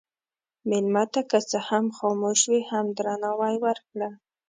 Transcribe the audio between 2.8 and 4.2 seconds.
درناوی ورکړه.